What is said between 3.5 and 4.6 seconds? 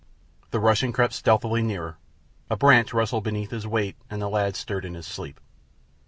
his weight and the lad